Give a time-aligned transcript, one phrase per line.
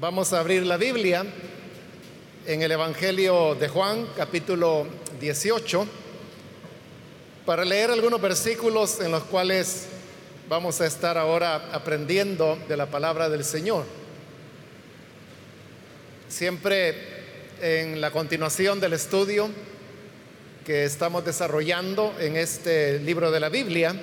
[0.00, 1.26] Vamos a abrir la Biblia
[2.46, 4.86] en el Evangelio de Juan, capítulo
[5.20, 5.86] 18,
[7.44, 9.88] para leer algunos versículos en los cuales
[10.48, 13.84] vamos a estar ahora aprendiendo de la palabra del Señor.
[16.30, 16.94] Siempre
[17.60, 19.50] en la continuación del estudio
[20.64, 23.94] que estamos desarrollando en este libro de la Biblia.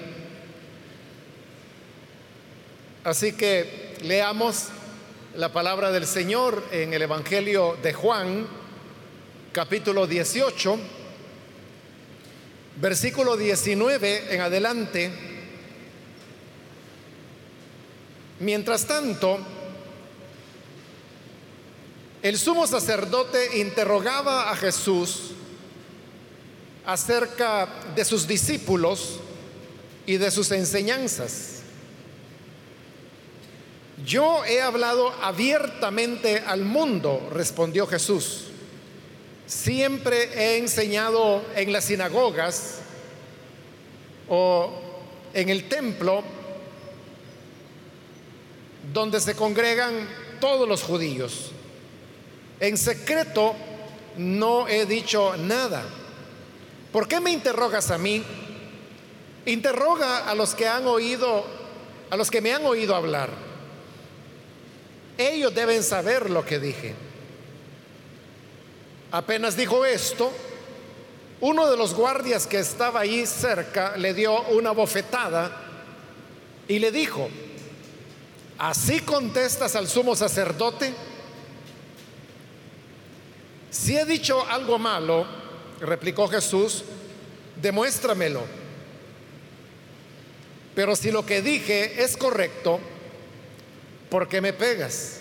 [3.04, 4.68] Así que leamos
[5.38, 8.48] la palabra del Señor en el Evangelio de Juan,
[9.54, 10.80] capítulo 18,
[12.82, 15.12] versículo 19 en adelante.
[18.40, 19.38] Mientras tanto,
[22.24, 25.34] el sumo sacerdote interrogaba a Jesús
[26.84, 29.20] acerca de sus discípulos
[30.08, 31.57] y de sus enseñanzas.
[34.06, 38.46] Yo he hablado abiertamente al mundo, respondió Jesús.
[39.48, 42.80] Siempre he enseñado en las sinagogas
[44.30, 44.72] o
[45.34, 46.24] en el templo
[48.94, 50.08] donde se congregan
[50.40, 51.52] todos los judíos.
[52.60, 53.56] En secreto
[54.18, 55.84] no he dicho nada.
[56.92, 58.24] ¿Por qué me interrogas a mí?
[59.46, 61.46] Interroga a los que han oído,
[62.10, 63.30] a los que me han oído hablar.
[65.18, 66.94] Ellos deben saber lo que dije.
[69.12, 70.32] Apenas dijo esto,
[71.40, 75.56] uno de los guardias que estaba ahí cerca le dio una bofetada
[76.68, 77.30] y le dijo,
[78.58, 80.94] ¿así contestas al sumo sacerdote?
[83.70, 85.26] Si he dicho algo malo,
[85.80, 86.84] replicó Jesús,
[87.62, 88.44] demuéstramelo.
[90.76, 92.80] Pero si lo que dije es correcto,
[94.10, 95.20] ¿por qué me pegas?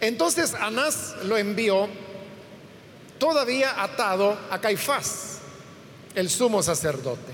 [0.00, 1.88] Entonces Anás lo envió
[3.18, 5.38] todavía atado a Caifás,
[6.14, 7.32] el sumo sacerdote.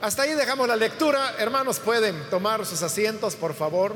[0.00, 1.36] Hasta ahí dejamos la lectura.
[1.38, 3.94] Hermanos, pueden tomar sus asientos, por favor.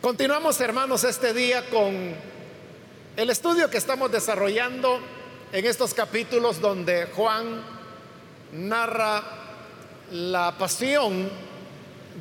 [0.00, 2.35] Continuamos, hermanos, este día con
[3.16, 5.00] el estudio que estamos desarrollando
[5.50, 7.62] en estos capítulos donde Juan
[8.52, 9.22] narra
[10.10, 11.30] la pasión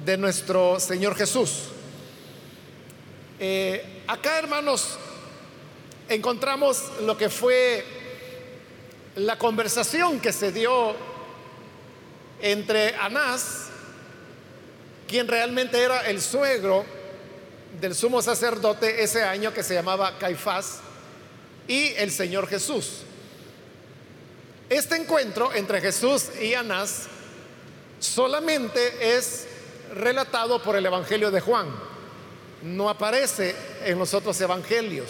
[0.05, 1.63] de nuestro Señor Jesús.
[3.37, 4.97] Eh, acá, hermanos,
[6.07, 7.83] encontramos lo que fue
[9.17, 10.95] la conversación que se dio
[12.41, 13.67] entre Anás,
[15.09, 16.85] quien realmente era el suegro
[17.81, 20.84] del sumo sacerdote ese año que se llamaba Caifás,
[21.67, 23.01] y el Señor Jesús.
[24.69, 27.07] Este encuentro entre Jesús y Anás
[27.99, 29.47] solamente es
[29.93, 31.67] relatado por el Evangelio de Juan.
[32.63, 35.09] No aparece en los otros evangelios.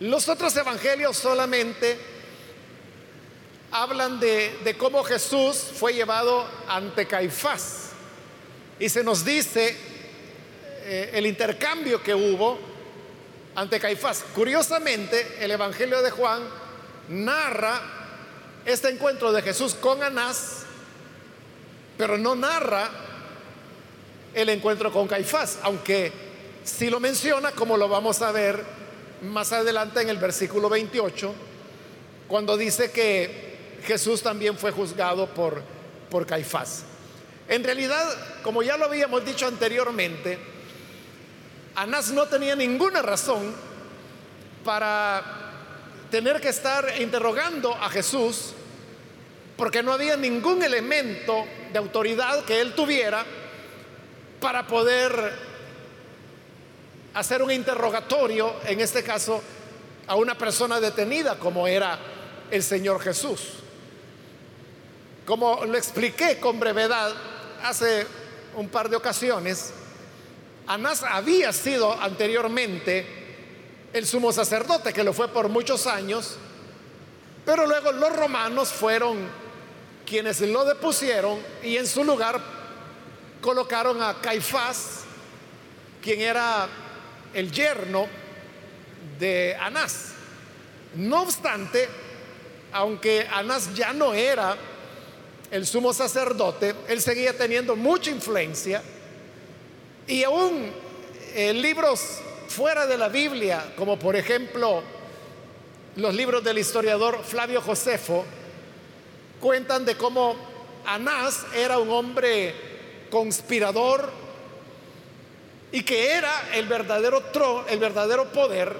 [0.00, 1.98] Los otros evangelios solamente
[3.70, 7.90] hablan de, cómo Jesús fue llevado ante Caifás.
[8.78, 9.76] Y se nos dice
[10.84, 12.73] eh, el intercambio que hubo
[13.54, 14.24] ante Caifás.
[14.34, 16.42] Curiosamente, el Evangelio de Juan
[17.08, 17.80] narra
[18.64, 20.62] este encuentro de Jesús con Anás,
[21.96, 22.90] pero no narra
[24.34, 26.12] el encuentro con Caifás, aunque
[26.64, 28.62] sí lo menciona, como lo vamos a ver
[29.22, 31.34] más adelante en el versículo 28,
[32.26, 35.62] cuando dice que Jesús también fue juzgado por,
[36.10, 36.84] por Caifás.
[37.48, 38.02] En realidad,
[38.42, 40.53] como ya lo habíamos dicho anteriormente,
[41.76, 43.52] Anás no tenía ninguna razón
[44.64, 45.22] para
[46.10, 48.54] tener que estar interrogando a Jesús
[49.56, 53.24] porque no había ningún elemento de autoridad que él tuviera
[54.40, 55.32] para poder
[57.14, 59.40] hacer un interrogatorio, en este caso,
[60.06, 61.98] a una persona detenida como era
[62.50, 63.40] el Señor Jesús.
[65.24, 67.12] Como lo expliqué con brevedad
[67.62, 68.06] hace
[68.56, 69.72] un par de ocasiones,
[70.66, 73.06] Anás había sido anteriormente
[73.92, 76.36] el sumo sacerdote, que lo fue por muchos años,
[77.44, 79.18] pero luego los romanos fueron
[80.06, 82.40] quienes lo depusieron y en su lugar
[83.42, 85.00] colocaron a Caifás,
[86.02, 86.66] quien era
[87.34, 88.06] el yerno
[89.18, 90.12] de Anás.
[90.94, 91.88] No obstante,
[92.72, 94.56] aunque Anás ya no era
[95.50, 98.82] el sumo sacerdote, él seguía teniendo mucha influencia
[100.06, 100.70] y aún
[101.34, 104.82] eh, libros fuera de la Biblia, como por ejemplo
[105.96, 108.24] los libros del historiador Flavio Josefo
[109.40, 110.36] cuentan de cómo
[110.86, 112.54] Anás era un hombre
[113.10, 114.10] conspirador
[115.72, 118.76] y que era el verdadero tron, el verdadero poder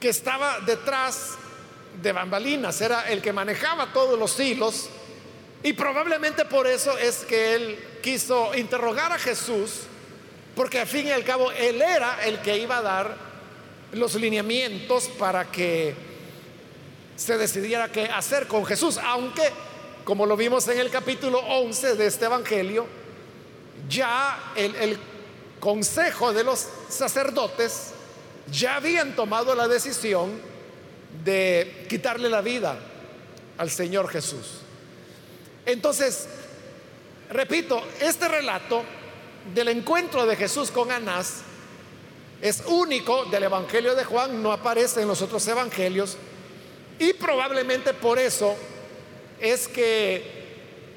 [0.00, 1.36] que estaba detrás
[2.00, 4.88] de bambalinas, era el que manejaba todos los hilos
[5.62, 9.80] y probablemente por eso es que él quiso interrogar a Jesús,
[10.56, 13.14] porque al fin y al cabo él era el que iba a dar
[13.92, 15.94] los lineamientos para que
[17.16, 19.42] se decidiera qué hacer con Jesús, aunque,
[20.04, 22.86] como lo vimos en el capítulo 11 de este Evangelio,
[23.90, 24.98] ya el, el
[25.60, 27.90] consejo de los sacerdotes
[28.50, 30.40] ya habían tomado la decisión
[31.24, 32.78] de quitarle la vida
[33.58, 34.60] al Señor Jesús.
[35.66, 36.26] Entonces,
[37.30, 38.82] repito, este relato
[39.54, 41.42] del encuentro de Jesús con Anás
[42.40, 46.16] es único del Evangelio de Juan, no aparece en los otros evangelios
[46.98, 48.54] y probablemente por eso
[49.40, 50.38] es que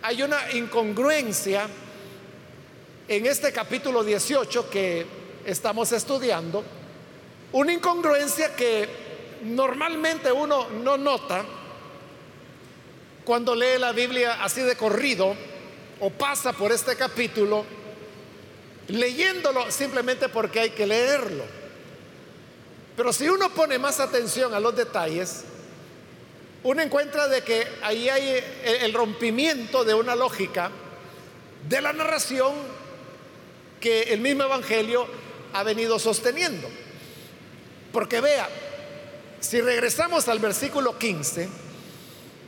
[0.02, 1.68] hay una incongruencia
[3.08, 5.06] en este capítulo 18 que
[5.46, 6.64] estamos estudiando,
[7.52, 8.88] una incongruencia que
[9.44, 11.44] normalmente uno no nota
[13.24, 15.36] cuando lee la Biblia así de corrido
[16.02, 17.64] o pasa por este capítulo,
[18.88, 21.44] leyéndolo simplemente porque hay que leerlo.
[22.98, 25.44] Pero si uno pone más atención a los detalles,
[26.64, 30.72] uno encuentra de que ahí hay el rompimiento de una lógica
[31.70, 32.54] de la narración
[33.80, 35.08] que el mismo Evangelio
[35.54, 36.68] ha venido sosteniendo.
[37.92, 38.50] Porque vea,
[39.40, 41.48] si regresamos al versículo 15,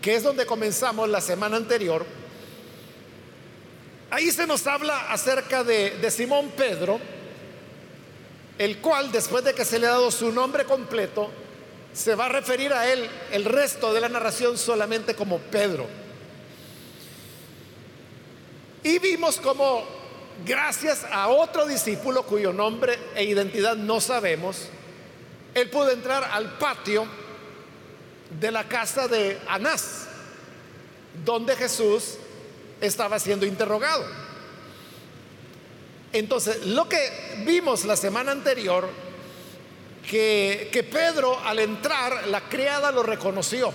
[0.01, 2.03] que es donde comenzamos la semana anterior,
[4.13, 6.99] ahí se nos habla acerca de, Simón Pedro,
[8.59, 11.31] el cual después de que se le ha dado su nombre completo,
[11.93, 15.87] se va a referir a él el resto de la narración solamente como Pedro.
[18.83, 19.83] Y vimos como
[20.45, 24.67] gracias a otro discípulo cuyo nombre e identidad no sabemos,
[25.55, 27.07] él pudo entrar al patio
[28.39, 30.05] de la casa de Anás,
[31.25, 32.17] donde Jesús
[32.87, 34.05] estaba siendo interrogado.
[36.13, 38.87] Entonces, lo que vimos la semana anterior,
[40.07, 43.73] que, Pedro al entrar, la criada lo reconoció.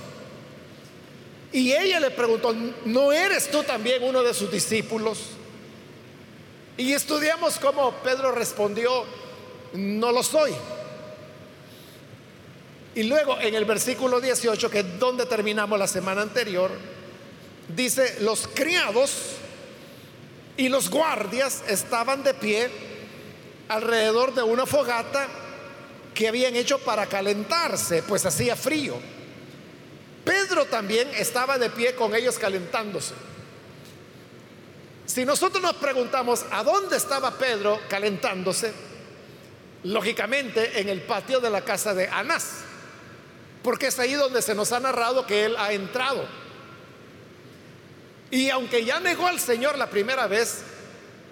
[1.53, 5.19] Y ella le preguntó, ¿no eres tú también uno de sus discípulos?
[6.77, 9.05] Y estudiamos cómo Pedro respondió,
[9.73, 10.53] no lo soy.
[12.95, 16.71] Y luego en el versículo 18, que es donde terminamos la semana anterior,
[17.75, 19.37] dice, los criados
[20.57, 22.71] y los guardias estaban de pie
[23.69, 25.27] alrededor de una fogata
[26.15, 28.97] que habían hecho para calentarse, pues hacía frío.
[30.25, 33.15] Pedro también estaba de pie con ellos calentándose.
[35.07, 38.73] Si nosotros nos preguntamos a dónde estaba Pedro calentándose,
[39.85, 42.59] lógicamente en el patio de la casa de Anás.
[43.63, 46.27] Porque es ahí donde se nos ha narrado que Él ha entrado.
[48.31, 50.63] Y aunque ya negó al Señor la primera vez,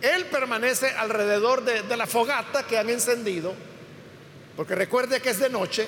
[0.00, 3.54] Él permanece alrededor de, la fogata que han encendido,
[4.56, 5.86] porque recuerde que es de noche,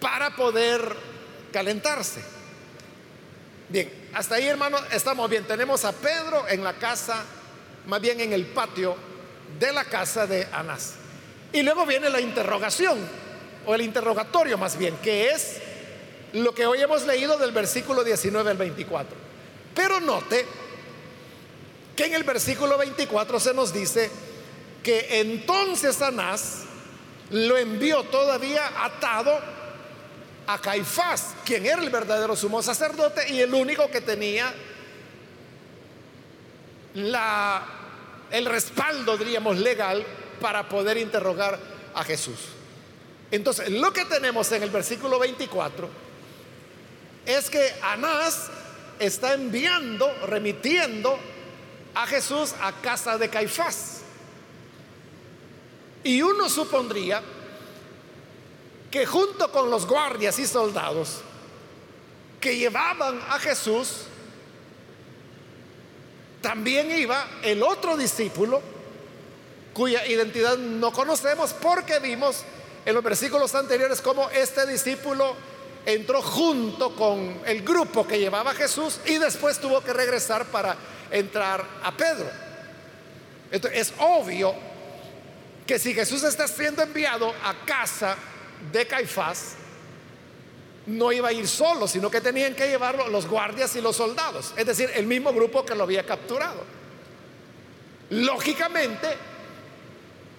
[0.00, 0.80] para poder
[1.52, 2.22] calentarse.
[3.68, 5.44] Bien, hasta ahí hermano, estamos bien.
[5.44, 7.24] Tenemos a Pedro en la casa,
[7.86, 8.96] más bien en el patio
[9.58, 10.94] de la casa de Anás.
[11.52, 12.98] Y luego viene la interrogación
[13.66, 15.56] o el interrogatorio más bien, que es
[16.32, 19.33] lo que hoy hemos leído del versículo 19 al 24.
[19.74, 20.46] Pero note
[21.96, 24.10] que en el versículo 24 se nos dice
[24.82, 26.62] que entonces Anás
[27.30, 29.38] lo envió todavía atado
[30.46, 34.52] a Caifás, quien era el verdadero sumo sacerdote y el único que tenía
[38.30, 40.04] el respaldo, diríamos, legal
[40.40, 41.58] para poder interrogar
[41.94, 42.38] a Jesús.
[43.30, 45.88] Entonces, lo que tenemos en el versículo 24
[47.26, 48.50] es que Anás
[48.98, 51.18] está enviando, remitiendo
[51.94, 54.02] a Jesús a casa de Caifás.
[56.02, 57.22] Y uno supondría
[58.90, 61.20] que junto con los guardias y soldados
[62.40, 64.02] que llevaban a Jesús,
[66.42, 68.60] también iba el otro discípulo
[69.72, 72.44] cuya identidad no conocemos porque vimos
[72.84, 75.34] en los versículos anteriores cómo este discípulo
[75.86, 80.76] entró junto con el grupo que llevaba a Jesús y después tuvo que regresar para
[81.10, 82.30] entrar a Pedro.
[83.50, 84.54] Entonces, es obvio
[85.66, 88.16] que si Jesús está siendo enviado a casa
[88.72, 89.56] de Caifás,
[90.86, 94.52] no iba a ir solo, sino que tenían que llevarlo los guardias y los soldados,
[94.56, 96.62] es decir, el mismo grupo que lo había capturado.
[98.10, 99.08] Lógicamente,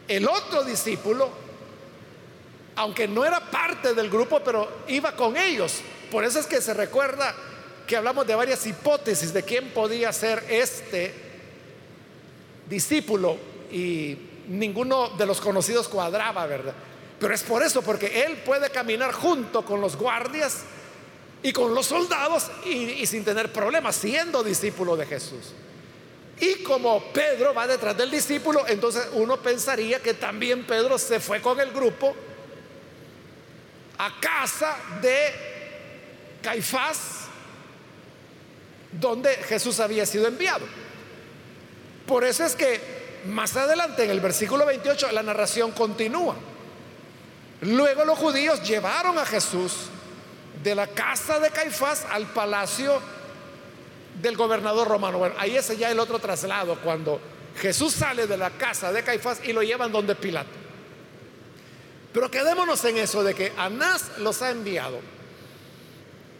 [0.07, 1.44] el otro discípulo,
[2.75, 5.81] aunque no era parte del grupo, pero iba con ellos.
[6.11, 7.33] Por eso es que se recuerda
[7.87, 11.13] que hablamos de varias hipótesis de quién podía ser este
[12.67, 13.37] discípulo
[13.71, 14.17] y
[14.47, 16.73] ninguno de los conocidos cuadraba, ¿verdad?
[17.19, 20.63] Pero es por eso, porque él puede caminar junto con los guardias
[21.41, 25.53] y con los soldados y, sin tener problemas, siendo discípulo de Jesús.
[26.39, 31.41] Y como Pedro va detrás del discípulo, entonces uno pensaría que también Pedro se fue
[31.41, 32.13] con el grupo
[33.97, 35.33] a casa de
[36.41, 37.25] Caifás,
[38.91, 40.65] donde Jesús había sido enviado.
[42.05, 46.35] Por eso es que más adelante en el versículo 28 la narración continúa.
[47.61, 49.73] Luego los judíos llevaron a Jesús
[50.63, 53.01] de la casa de Caifás al palacio
[54.21, 55.17] del gobernador romano.
[55.17, 57.19] Bueno, ahí es ya el otro traslado, cuando
[57.57, 60.64] Jesús sale de la casa de Caifás y lo llevan donde Pilato.
[62.15, 65.01] Pero quedémonos en eso de que Anás los ha enviado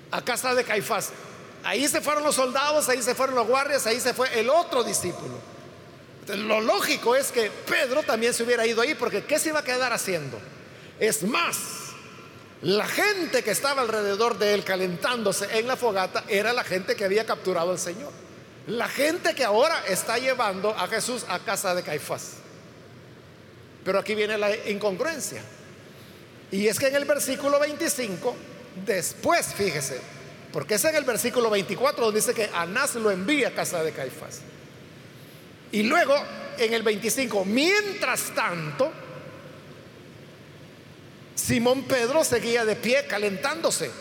[0.10, 1.10] a casa de Caifás.
[1.65, 4.86] Ahí se fueron los soldados, ahí se fueron los guardias, ahí se fue el otro
[4.86, 5.38] discípulo.
[6.29, 9.63] lo lógico es que Pedro también se hubiera ido ahí, porque ¿qué se iba a
[9.65, 10.39] quedar haciendo?
[10.98, 11.58] Es más,
[12.62, 17.03] la gente que estaba alrededor de él calentándose en la fogata era la gente que
[17.03, 18.13] había capturado al Señor.
[18.67, 22.36] La gente que ahora está llevando a Jesús a casa de Caifás.
[23.84, 25.44] Pero aquí viene la incongruencia.
[26.51, 28.35] Y es que en el versículo 25,
[28.85, 29.99] después, fíjese,
[30.51, 33.91] porque es en el versículo 24 donde dice que Anás lo envía a casa de
[33.91, 34.41] Caifás.
[35.71, 36.15] Y luego
[36.57, 38.91] en el 25, mientras tanto,
[41.35, 43.91] Simón Pedro seguía de pie calentándose.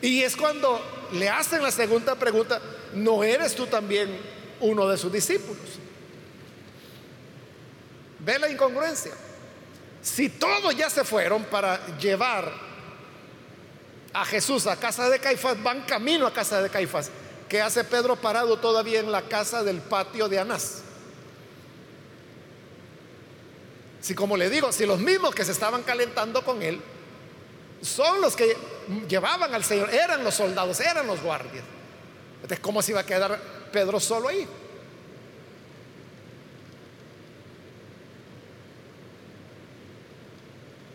[0.00, 0.80] Y es cuando
[1.12, 2.60] le hacen la segunda pregunta,
[2.94, 4.08] ¿no eres tú también
[4.60, 5.78] uno de sus discípulos?
[8.20, 9.12] Ve la incongruencia.
[10.04, 12.52] Si todos ya se fueron para llevar
[14.12, 17.10] a Jesús a casa de Caifás, van camino a casa de Caifás.
[17.48, 20.82] ¿Qué hace Pedro parado todavía en la casa del patio de Anás?
[24.02, 26.78] Si como le digo, si los mismos que se estaban calentando con él
[27.80, 28.54] son los que
[29.08, 31.64] llevaban al Señor, eran los soldados, eran los guardias.
[32.34, 33.40] Entonces, ¿cómo se iba a quedar
[33.72, 34.46] Pedro solo ahí?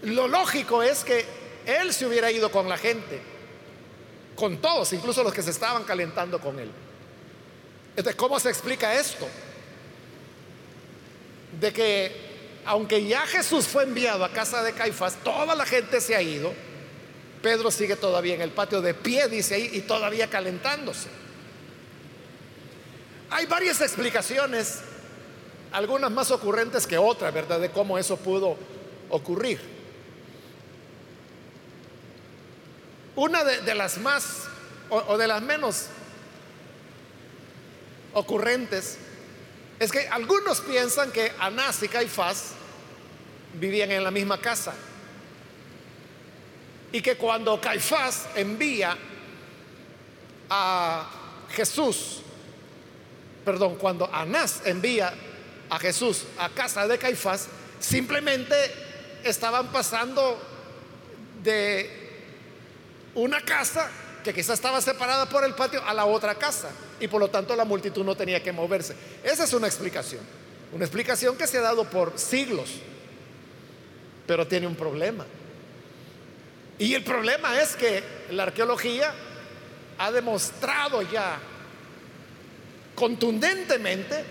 [0.10, 1.25] Lo lógico es que
[1.66, 3.20] él se hubiera ido con la gente,
[4.36, 6.72] con todos, incluso los que se estaban calentando con él.
[7.89, 9.28] Entonces, ¿cómo se explica esto?
[11.60, 12.30] De que
[12.66, 16.54] aunque ya Jesús fue enviado a casa de Caifás, toda la gente se ha ido.
[17.42, 21.08] Pedro sigue todavía en el patio de pie, dice ahí, y todavía calentándose.
[23.32, 24.82] Hay varias explicaciones,
[25.72, 27.60] algunas más ocurrentes que otras, ¿verdad?
[27.60, 28.58] De cómo eso pudo
[29.10, 29.78] ocurrir.
[33.16, 34.48] Una de, las más
[34.89, 35.88] o de las menos
[38.13, 38.98] ocurrentes
[39.80, 42.51] es que algunos piensan que Anás y Caifás
[43.54, 44.74] vivían en la misma casa.
[46.92, 48.98] Y que cuando Caifás envía
[50.50, 51.10] a
[51.51, 52.22] Jesús,
[53.46, 55.13] perdón, cuando Anás envía
[55.70, 57.48] a Jesús a casa de Caifás,
[57.80, 58.56] simplemente
[59.24, 60.38] estaban pasando
[61.42, 61.99] de
[63.16, 63.89] una casa
[64.24, 67.56] que quizás estaba separada por el patio a la otra casa y por lo tanto
[67.56, 68.96] la multitud no tenía que moverse.
[69.24, 70.22] Esa es una explicación,
[70.74, 72.70] una explicación que se ha dado por siglos,
[74.28, 75.25] pero tiene un problema.
[76.78, 79.13] Y el problema es que la arqueología
[79.98, 81.39] ha demostrado ya
[82.96, 84.24] contundentemente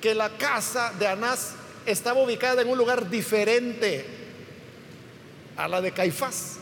[0.00, 1.54] que la casa de Anás
[1.86, 4.04] estaba ubicada en un lugar diferente
[5.56, 6.58] a la de Caifás.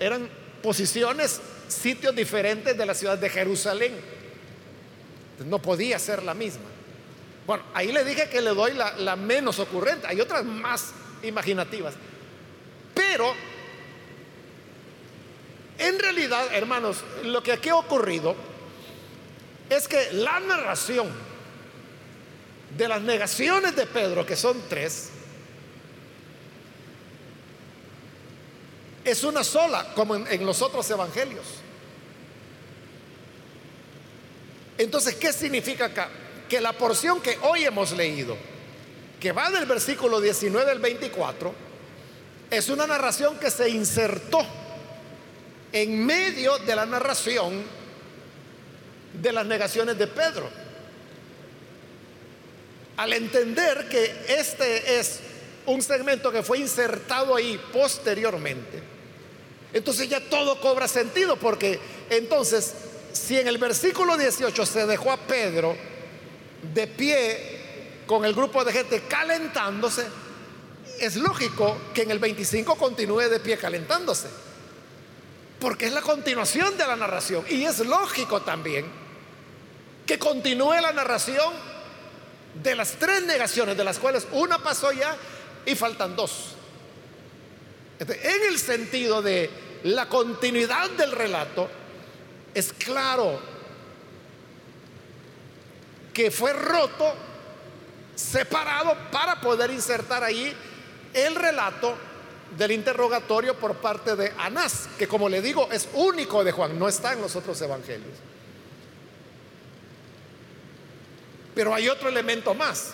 [0.00, 0.28] Eran
[0.62, 3.94] posiciones, sitios diferentes de la ciudad de Jerusalén.
[5.46, 6.64] No podía ser la misma.
[7.46, 10.06] Bueno, ahí le dije que le doy la, menos ocurrente.
[10.06, 10.92] Hay otras más
[11.22, 11.94] imaginativas.
[12.94, 13.34] Pero,
[15.78, 18.34] en realidad, hermanos, lo que aquí ha ocurrido
[19.68, 21.08] es que la narración
[22.76, 25.10] de las negaciones de Pedro, que son tres,
[29.04, 31.46] es una sola, como en, los otros evangelios.
[34.78, 36.08] Entonces, ¿qué significa acá?
[36.48, 38.36] Que la porción que hoy hemos leído,
[39.18, 41.54] que va del versículo 19 al 24,
[42.50, 44.44] es una narración que se insertó
[45.72, 47.62] en medio de la narración
[49.14, 50.48] de las negaciones de Pedro.
[52.96, 55.20] Al entender que este es
[55.66, 58.82] un segmento que fue insertado ahí posteriormente,
[59.72, 61.78] entonces ya todo cobra sentido, porque
[62.10, 62.74] entonces,
[63.12, 65.76] si en el versículo 18 se dejó a Pedro
[66.74, 67.60] de pie
[68.06, 70.06] con el grupo de gente calentándose,
[70.98, 74.28] es lógico que en el 25 continúe de pie calentándose,
[75.60, 77.44] porque es la continuación de la narración.
[77.48, 78.86] Y es lógico también
[80.04, 81.54] que continúe la narración
[82.60, 85.16] de las tres negaciones, de las cuales una pasó ya
[85.66, 86.54] y faltan dos.
[87.98, 89.50] En el sentido de
[89.84, 91.68] la continuidad del relato,
[92.54, 93.38] es claro
[96.12, 97.14] que fue roto,
[98.14, 100.54] separado para poder insertar ahí
[101.14, 101.96] el relato
[102.56, 106.88] del interrogatorio por parte de Anás, que como le digo es único de Juan, no
[106.88, 108.18] está en los otros evangelios.
[111.54, 112.92] Pero hay otro elemento más.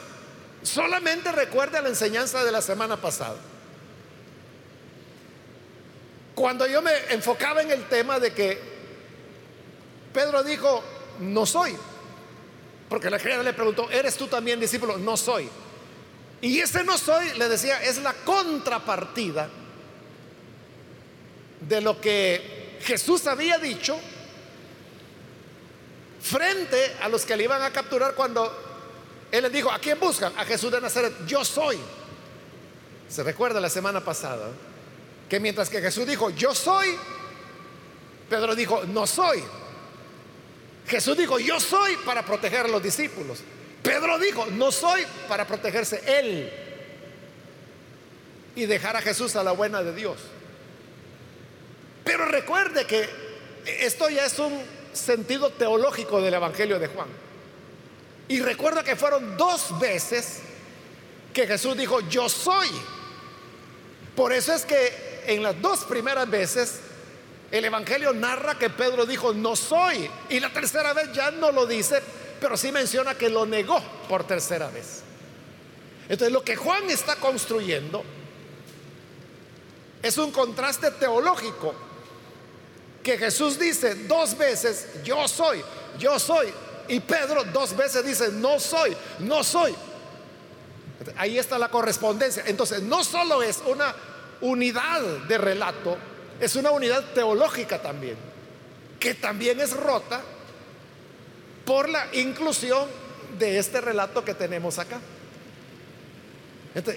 [0.67, 3.37] Solamente recuerde la enseñanza de la semana pasada.
[6.35, 8.59] Cuando yo me enfocaba en el tema de que
[10.13, 10.83] Pedro dijo,
[11.21, 11.77] no soy,
[12.89, 14.99] porque la criada le preguntó, ¿eres tú también discípulo?
[14.99, 15.49] No soy.
[16.41, 19.49] Y ese no soy, le decía, es la contrapartida
[21.61, 23.97] de lo que Jesús había dicho
[26.21, 28.66] frente a los que le iban a capturar cuando
[29.31, 30.33] él les dijo, ¿a quién buscan?
[30.37, 31.79] A Jesús de Nazaret, yo soy.
[33.09, 34.49] Se recuerda la semana pasada
[35.29, 36.97] que mientras que Jesús dijo, yo soy,
[38.29, 39.43] Pedro dijo, no soy.
[40.87, 43.39] Jesús dijo, yo soy para proteger a los discípulos.
[43.83, 46.51] Pedro dijo, no soy para protegerse él
[48.55, 50.17] y dejar a Jesús a la buena de Dios.
[52.05, 53.09] Pero recuerde que
[53.81, 54.63] esto ya es un
[54.93, 57.26] sentido teológico del Evangelio de Juan.
[58.29, 60.41] Y recuerda que fueron dos veces
[61.33, 62.69] que Jesús dijo, yo soy.
[64.15, 66.81] Por eso es que en las dos primeras veces
[67.51, 70.11] el Evangelio narra que Pedro dijo, no soy.
[70.31, 72.03] Y la tercera vez ya no lo dice,
[72.41, 75.03] pero sí menciona que lo negó por tercera vez.
[76.09, 78.03] Entonces lo que Juan está construyendo
[80.03, 81.75] es un contraste teológico
[83.03, 85.63] que Jesús dice dos veces, yo soy,
[85.99, 86.53] yo soy.
[86.89, 89.75] Y Pedro dos veces dice, no soy, no soy.
[91.17, 92.45] Ahí está la correspondencia.
[92.47, 93.95] Entonces, no solo es una
[94.41, 95.97] unidad de relato,
[96.41, 98.17] es una unidad teológica también,
[99.01, 100.21] que también es rota
[101.65, 102.89] por la inclusión
[103.39, 105.01] de este relato que tenemos acá.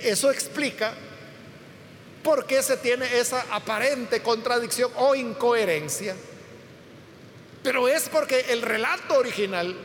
[0.04, 0.94] eso explica
[2.24, 6.16] por qué se tiene esa aparente contradicción o incoherencia.
[7.64, 9.76] Pero es porque el relato original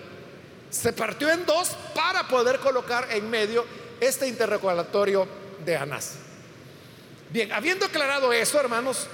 [0.71, 3.65] se partió en dos para poder colocar en medio
[4.01, 5.27] este interrogatorio
[5.65, 6.15] de Anás.
[7.31, 9.07] Bien, habiendo aclarado eso, hermanos,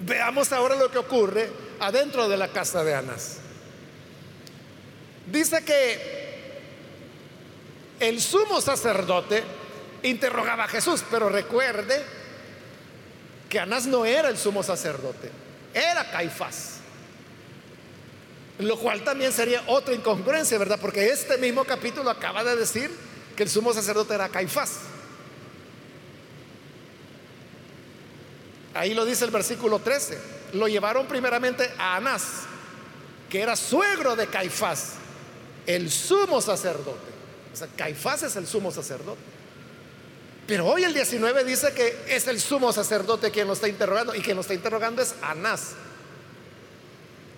[0.00, 3.38] veamos ahora lo que ocurre adentro de la casa de Anás.
[5.26, 6.24] Dice que
[8.00, 9.42] el sumo sacerdote
[10.02, 12.02] interrogaba a Jesús, pero recuerde
[13.48, 15.30] que Anás no era el sumo sacerdote,
[15.72, 16.80] era Caifás.
[18.58, 20.78] Lo cual también sería otra incongruencia, ¿verdad?
[20.80, 22.90] Porque este mismo capítulo acaba de decir
[23.36, 24.78] que el sumo sacerdote era Caifás.
[28.74, 30.18] Ahí lo dice el versículo 13.
[30.54, 32.42] Lo llevaron primeramente a Anás,
[33.28, 34.94] que era suegro de Caifás
[35.66, 37.12] el sumo sacerdote.
[37.52, 39.20] O sea, Caifás es el sumo sacerdote.
[40.46, 44.20] Pero hoy el 19 dice que es el sumo sacerdote quien lo está interrogando y
[44.20, 45.72] quien lo está interrogando es Anás.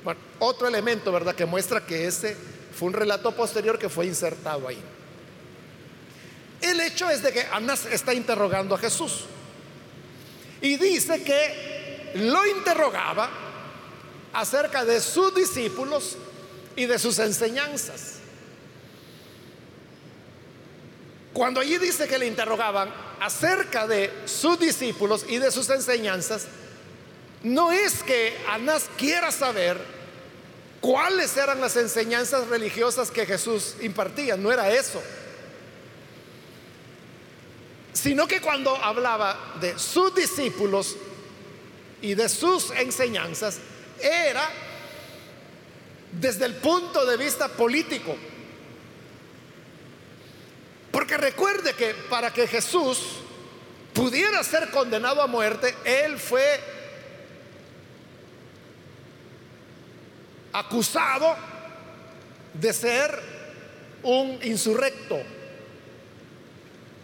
[0.06, 2.36] Bueno, otro elemento, ¿verdad?, que muestra que ese
[2.78, 4.80] fue un relato posterior que fue insertado ahí.
[6.60, 9.24] El hecho es de que Anás está interrogando a Jesús
[10.60, 13.28] y dice que lo interrogaba
[14.32, 16.16] acerca de sus discípulos
[16.76, 18.18] y de sus enseñanzas.
[21.32, 26.46] Cuando allí dice que le interrogaban acerca de sus discípulos y de sus enseñanzas,
[27.42, 29.95] no es que Anás quiera saber
[30.87, 35.03] cuáles eran las enseñanzas religiosas que Jesús impartía, no era eso.
[37.92, 40.96] Sino que cuando hablaba de sus discípulos
[42.01, 43.59] y de sus enseñanzas,
[44.01, 44.49] era
[46.12, 48.14] desde el punto de vista político.
[50.92, 52.99] Porque recuerde que para que Jesús
[53.92, 56.75] pudiera ser condenado a muerte, él fue
[60.58, 61.36] acusado
[62.54, 63.18] de ser
[64.02, 65.18] un insurrecto,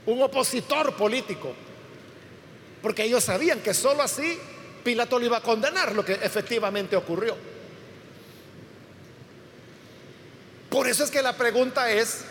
[0.06, 1.52] un opositor político,
[2.80, 4.38] porque ellos sabían que sólo así
[4.82, 7.36] Pilato lo iba a condenar, lo que efectivamente ocurrió.
[10.70, 12.24] Por eso es que la pregunta es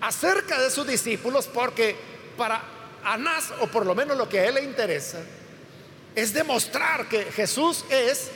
[0.00, 1.96] acerca de sus discípulos, porque
[2.36, 2.62] para
[3.04, 5.20] Anás, o por lo menos lo que a él le interesa,
[6.14, 8.30] es demostrar que Jesús es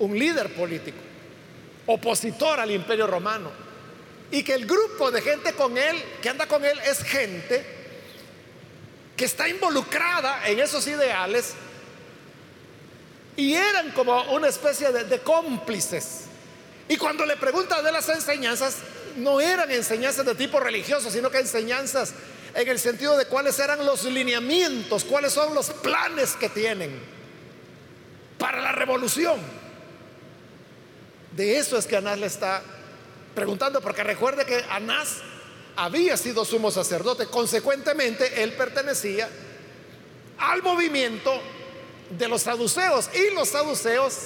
[0.00, 0.98] un líder político,
[1.86, 3.50] opositor al imperio romano,
[4.30, 7.64] y que el grupo de gente con él, que anda con él, es gente
[9.16, 11.54] que está involucrada en esos ideales
[13.36, 16.22] y eran como una especie de, cómplices.
[16.88, 18.78] Y cuando le preguntan de las enseñanzas,
[19.16, 22.14] no eran enseñanzas de tipo religioso, sino que enseñanzas
[22.54, 27.00] en el sentido de cuáles eran los lineamientos, cuáles son los planes que tienen
[28.38, 29.40] para la revolución.
[31.40, 32.62] De eso es que Anás le está
[33.34, 35.22] preguntando, porque recuerde que Anás
[35.74, 39.26] había sido sumo sacerdote, consecuentemente él pertenecía
[40.36, 41.32] al movimiento
[42.10, 44.18] de los saduceos y los saduceos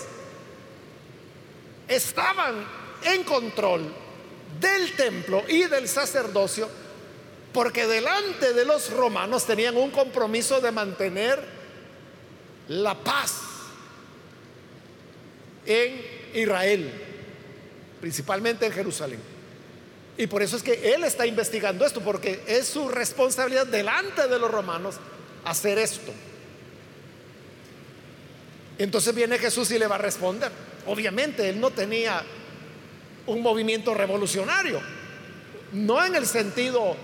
[1.86, 2.66] estaban
[3.04, 3.94] en control
[4.58, 6.68] del templo y del sacerdocio
[7.52, 11.38] porque delante de los romanos tenían un compromiso de mantener
[12.66, 13.40] la paz
[15.64, 16.92] en Israel,
[18.04, 19.18] principalmente en Jerusalén.
[20.18, 24.38] Y por eso es que él está investigando esto, porque es su responsabilidad delante de
[24.38, 24.96] los romanos
[25.46, 26.12] hacer esto.
[28.76, 30.52] Entonces viene Jesús y le va a responder.
[30.86, 32.22] Obviamente él no tenía
[33.26, 34.82] un movimiento revolucionario,
[35.72, 36.96] no en el sentido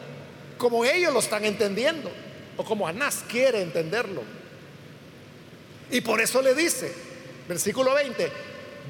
[0.58, 2.10] como ellos lo están entendiendo,
[2.58, 4.22] o como Anás quiere entenderlo.
[5.90, 6.92] Y por eso le dice,
[7.48, 8.30] versículo 20,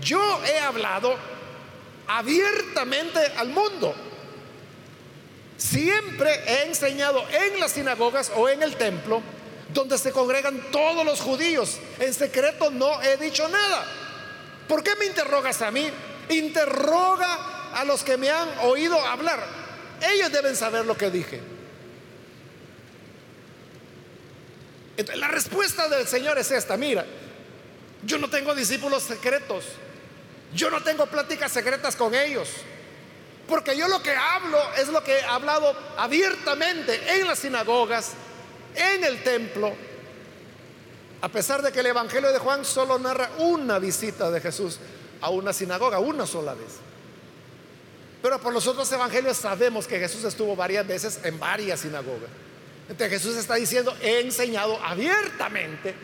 [0.03, 1.14] yo he hablado
[2.07, 3.95] abiertamente al mundo.
[5.57, 9.23] Siempre he enseñado en las sinagogas o en el templo
[9.73, 11.79] donde se congregan todos los judíos.
[11.99, 13.87] En secreto no he dicho nada.
[14.67, 15.89] ¿Por qué me interrogas a mí?
[16.29, 19.45] Interroga a los que me han oído hablar.
[20.01, 21.41] Ellos deben saber lo que dije.
[25.15, 27.07] la respuesta del Señor es esta, mira,
[28.05, 29.65] yo no tengo discípulos secretos.
[30.55, 32.49] Yo no tengo pláticas secretas con ellos.
[33.49, 38.13] Porque yo lo que hablo es lo que he hablado abiertamente en las sinagogas,
[38.75, 39.73] en el templo.
[41.23, 44.79] A pesar de que el Evangelio de Juan solo narra una visita de Jesús
[45.21, 46.79] a una sinagoga, una sola vez.
[48.23, 52.31] Pero por los otros evangelios sabemos que Jesús estuvo varias veces en varias sinagogas.
[52.89, 55.95] Entonces Jesús está diciendo, he enseñado abiertamente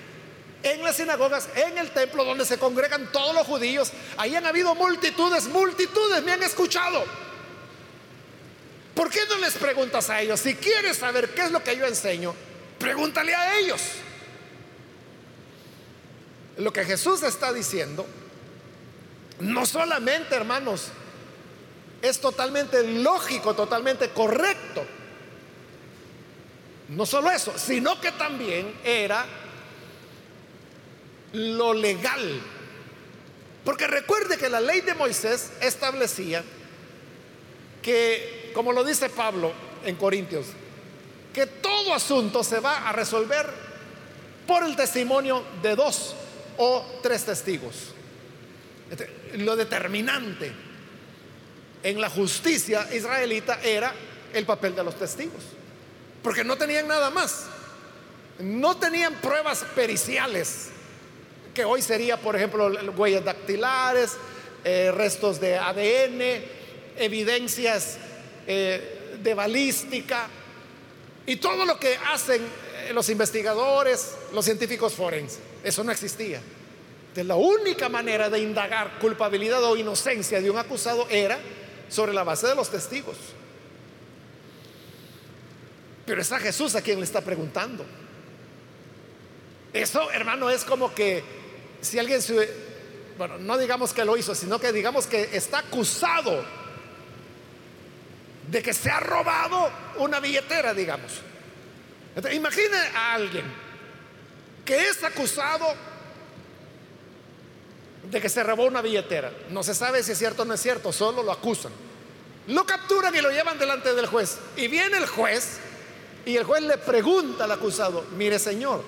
[0.63, 3.93] en las sinagogas, en el templo donde se congregan todos los judíos.
[4.17, 7.05] Ahí han habido multitudes, multitudes, me han escuchado.
[8.95, 10.41] ¿Por qué no les preguntas a ellos?
[10.41, 12.35] Si quieres saber qué es lo que yo enseño,
[12.79, 13.81] pregúntale a ellos.
[16.57, 18.07] Lo que Jesús está diciendo,
[19.41, 20.89] no solamente, hermanos,
[22.01, 24.87] es totalmente lógico, totalmente correcto.
[26.89, 29.27] No solo eso, sino que también era
[31.37, 32.41] lo legal.
[33.65, 36.43] Porque recuerde que la ley de Moisés establecía
[37.83, 39.53] que, como lo dice Pablo
[39.85, 40.47] en Corintios,
[41.33, 43.47] que todo asunto se va a resolver
[44.47, 46.15] por el testimonio de dos
[46.57, 47.93] o tres testigos.
[49.35, 50.53] Lo determinante
[51.83, 53.93] en la justicia israelita era
[54.33, 55.43] el papel de los testigos,
[56.23, 57.47] porque no tenían nada más,
[58.39, 60.71] no tenían pruebas periciales
[61.57, 64.19] que hoy sería, por ejemplo, huellas dactilares,
[64.63, 66.45] eh, restos de ADN,
[66.99, 67.97] evidencias
[68.47, 70.29] eh, de balística
[71.25, 75.39] y todo lo que hacen eh, los investigadores, los científicos forenses.
[75.65, 76.43] Eso no existía.
[77.09, 81.39] Entonces, la única manera de indagar culpabilidad o inocencia de un acusado era
[81.89, 83.17] sobre la base de los testigos.
[86.05, 87.83] Pero es a Jesús a quien le está preguntando.
[89.73, 91.46] Eso, hermano, es como que
[91.81, 92.51] si alguien se,
[93.19, 96.45] bueno, no digamos que lo hizo, sino que digamos que está acusado
[98.49, 101.13] de que se ha robado una billetera, digamos.
[102.33, 103.45] imagine a alguien
[104.65, 105.67] que es acusado
[108.11, 109.33] de que se robó una billetera.
[109.51, 111.73] No se sabe si es cierto o no es cierto, solo lo acusan.
[112.49, 114.39] Lo capturan y lo llevan delante del juez.
[114.57, 115.59] Y viene el juez
[116.27, 118.83] Y el juez le pregunta al acusado, mire señor,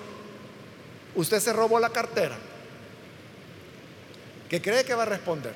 [1.15, 2.37] usted se robó la cartera.
[4.49, 5.53] ¿Qué cree que va a responder?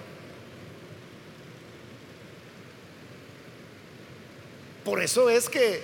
[4.85, 5.81] Por eso es que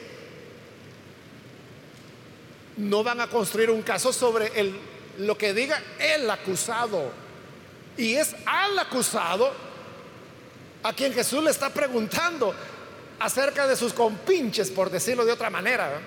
[2.77, 4.51] no van a construir un caso sobre
[5.17, 7.11] lo que diga el acusado.
[7.97, 9.51] Y es al acusado
[10.83, 12.53] a quien Jesús le está preguntando
[13.19, 15.99] acerca de sus compinches, por decirlo de otra manera,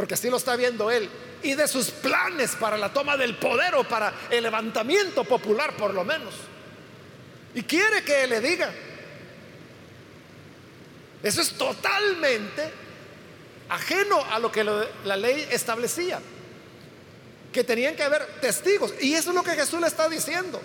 [0.00, 1.10] porque así lo está viendo él,
[1.42, 5.92] y de sus planes para la toma del poder o para el levantamiento popular por
[5.92, 6.32] lo menos.
[7.54, 8.72] Y quiere que le diga.
[11.22, 12.72] Eso es totalmente
[13.68, 16.18] ajeno a lo que la ley establecía,
[17.52, 18.94] que tenían que haber testigos.
[19.02, 20.62] Y eso es lo que Jesús le está diciendo.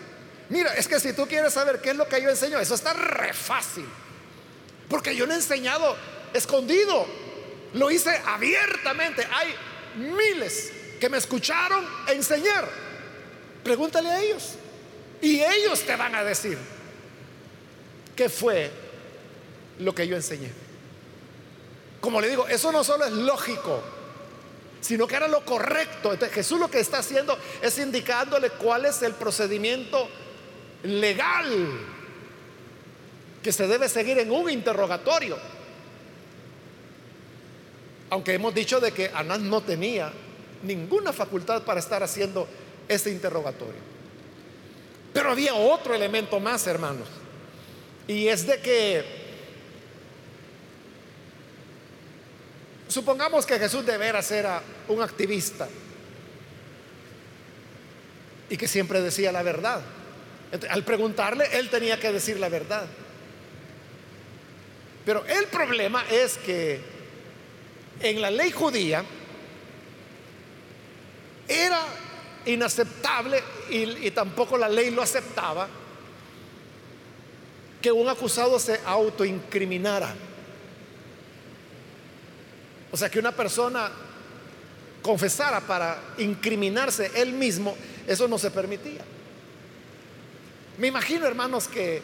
[0.48, 2.94] Mira, es que si tú quieres saber qué es lo que yo enseño, eso está
[2.94, 3.86] re fácil.
[4.88, 5.98] Porque yo no he enseñado
[6.34, 7.25] escondido,
[7.76, 9.28] lo hice abiertamente.
[9.32, 9.54] Hay
[9.98, 12.68] miles que me escucharon enseñar.
[13.64, 14.56] Pregúntale a ellos.
[15.22, 16.58] Y ellos te van a decir
[18.16, 18.72] qué fue
[19.80, 20.52] lo que yo enseñé.
[22.00, 23.82] Como le digo, eso no solo es lógico,
[24.80, 26.14] sino que era lo correcto.
[26.14, 30.08] Entonces Jesús lo que está haciendo es indicándole cuál es el procedimiento
[30.84, 31.80] legal
[33.42, 35.55] que se debe seguir en un interrogatorio.
[38.10, 40.12] Aunque hemos dicho de que Anás no tenía
[40.64, 42.48] ninguna facultad para estar haciendo
[42.88, 43.96] ese interrogatorio.
[45.14, 47.08] Pero había otro elemento más, hermanos.
[48.08, 49.04] Y es de que
[52.88, 55.68] supongamos que Jesús de veras era un activista
[58.50, 59.82] y que siempre decía la verdad.
[60.70, 62.86] Al preguntarle, él tenía que decir la verdad.
[65.06, 66.95] Pero el problema es que
[68.00, 69.04] en la ley judía
[71.48, 71.82] era
[72.46, 75.68] inaceptable y, tampoco la ley lo aceptaba
[77.82, 80.16] que un acusado se autoincriminara.
[82.92, 83.92] O sea, que una persona
[85.02, 87.76] confesara para incriminarse él mismo,
[88.08, 89.02] eso no se permitía.
[90.78, 92.02] Me imagino, hermanos, que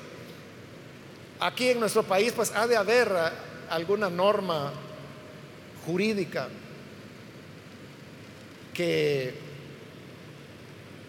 [1.39, 3.31] aquí en nuestro país pues ha de haber eh,
[3.69, 4.71] alguna norma
[5.85, 6.49] jurídica
[8.73, 9.33] que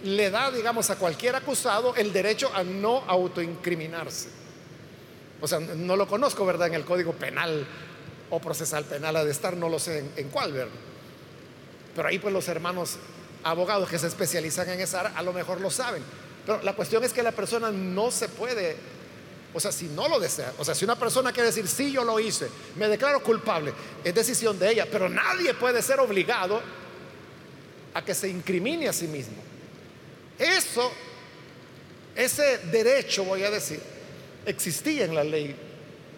[0.05, 4.29] le da, digamos, a cualquier acusado el derecho a no autoincriminarse.
[5.41, 6.69] O sea, no lo conozco, ¿verdad?
[6.69, 7.67] En el Código Penal
[8.31, 10.73] o Procesal Penal ha de estar, no lo sé en, cuál, ¿verdad?
[11.95, 12.97] Pero ahí pues los hermanos
[13.45, 16.03] abogados que se especializan en esa área a lo mejor lo saben.
[16.47, 18.77] Pero la cuestión es que la persona no se puede,
[19.55, 22.05] o sea, si no lo desea, o sea, si una persona quiere decir, sí, yo
[22.05, 26.61] lo hice, me declaro culpable, es decisión de ella, pero nadie puede ser obligado
[27.95, 29.37] a que se incrimine a sí mismo.
[30.39, 30.91] Eso,
[32.15, 33.81] ese derecho, voy a decir,
[34.47, 35.55] existía en la ley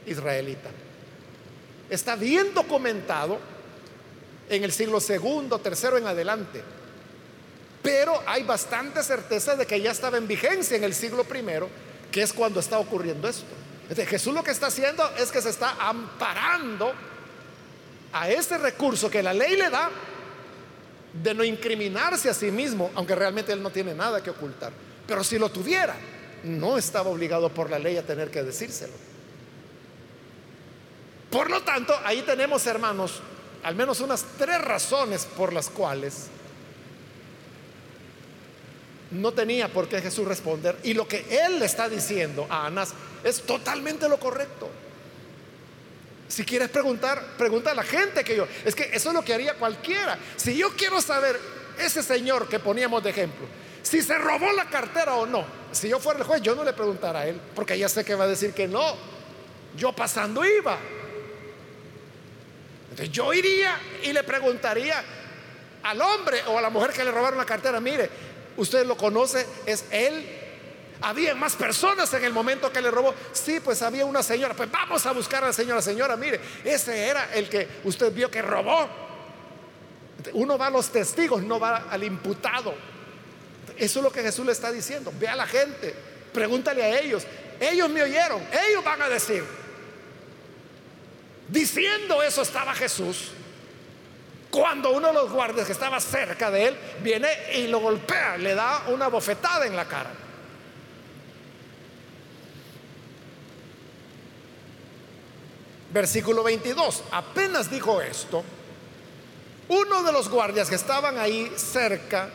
[0.07, 0.71] israelita.
[1.91, 3.39] Está bien documentado
[4.49, 6.63] en el siglo segundo, tercero en adelante.
[7.83, 11.69] Pero hay bastante certeza de que ya estaba en vigencia en el siglo primero,
[12.15, 13.45] que es cuando está ocurriendo esto.
[14.07, 16.93] Jesús lo que está haciendo es que se está amparando
[18.13, 19.91] a ese recurso que la ley le da
[21.13, 24.73] de no incriminarse a sí mismo, aunque realmente él no tiene nada que ocultar.
[25.09, 25.97] Pero si lo tuviera,
[26.45, 28.95] no estaba obligado por la ley a tener que decírselo.
[31.33, 33.23] Por lo tanto, ahí tenemos, hermanos,
[33.65, 36.29] al menos unas tres razones por las cuales
[39.15, 40.77] no tenía por qué Jesús responder.
[40.83, 44.69] Y lo que él le está diciendo a Anás es totalmente lo correcto.
[46.29, 48.47] Si quieres preguntar, pregunta a la gente que yo.
[48.65, 50.19] Es que eso es lo que haría cualquiera.
[50.37, 51.39] Si yo quiero saber,
[51.79, 53.47] ese señor que poníamos de ejemplo,
[53.83, 56.73] si se robó la cartera o no, si yo fuera el juez, yo no le
[56.73, 58.97] preguntara a él, porque ya sé que va a decir que no.
[59.77, 60.79] Yo pasando iba.
[62.91, 65.03] Entonces yo iría y le preguntaría
[65.83, 68.09] al hombre o a la mujer que le robaron la cartera, mire,
[68.57, 70.41] Usted lo conoce, es él.
[71.01, 73.15] Había más personas en el momento que le robó.
[73.33, 74.55] Sí, pues había una señora.
[74.55, 75.83] Pues vamos a buscar a la señora.
[75.83, 78.89] Señora, mire, ese era el que usted vio que robó.
[80.33, 82.75] Uno va a los testigos, no va al imputado.
[83.77, 85.13] Eso es lo que Jesús le está diciendo.
[85.19, 85.95] Ve a la gente,
[86.33, 87.27] pregúntale a ellos.
[87.61, 89.45] Ellos me oyeron, ellos van a decir.
[91.49, 93.33] Diciendo eso estaba Jesús
[94.55, 98.55] cuando uno de los guardias que estaba cerca de él viene y lo golpea, le
[98.55, 100.13] da una bofetada en la cara.
[105.91, 108.45] Versículo 22, apenas dijo esto,
[109.71, 112.31] uno de los guardias que estaban ahí cerca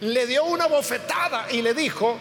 [0.00, 2.16] le dio una bofetada y le dijo,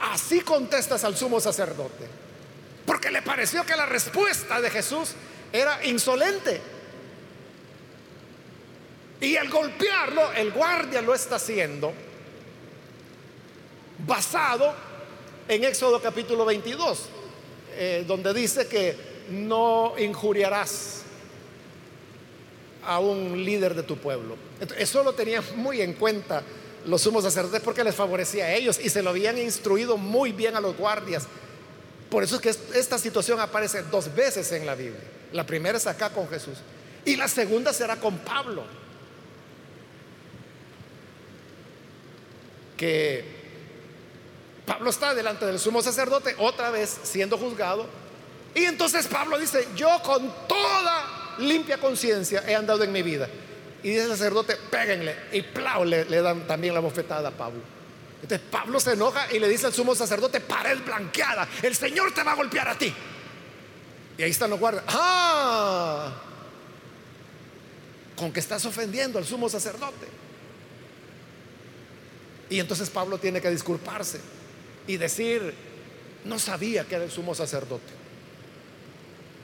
[0.00, 2.08] así contestas al sumo sacerdote,
[2.86, 5.10] porque le pareció que la respuesta de Jesús
[5.52, 6.77] era insolente.
[9.20, 11.92] Y al golpearlo, el guardia lo está haciendo
[14.06, 14.72] basado
[15.48, 17.08] en Éxodo capítulo 22,
[17.72, 18.96] eh, donde dice que
[19.30, 21.02] no injuriarás
[22.84, 24.36] a un líder de tu pueblo.
[24.78, 26.42] eso lo tenían muy en cuenta
[26.86, 30.56] los sumos sacerdotes porque les favorecía a ellos y se lo habían instruido muy bien
[30.56, 31.26] a los guardias.
[32.08, 35.02] Por eso es que esta situación aparece dos veces en la Biblia.
[35.32, 36.58] La primera es acá con Jesús
[37.04, 38.64] y la segunda será con Pablo.
[42.78, 43.36] Que
[44.64, 47.86] Pablo está delante del sumo sacerdote otra vez siendo juzgado.
[48.54, 53.28] Y entonces Pablo dice, yo con toda limpia conciencia he andado en mi vida.
[53.82, 55.16] Y dice el sacerdote, péguenle.
[55.32, 57.60] Y plau, le, dan también la bofetada a Pablo.
[58.22, 62.22] Entonces Pablo se enoja y le dice al sumo sacerdote, pared blanqueada, el Señor te
[62.22, 62.92] va a golpear a ti.
[64.18, 64.84] Y ahí están los guardias.
[64.88, 66.12] Ah,
[68.16, 70.27] con que estás ofendiendo al sumo sacerdote.
[72.50, 74.20] Y entonces Pablo tiene que disculparse
[74.86, 75.54] y decir,
[76.24, 77.92] no sabía que era el sumo sacerdote.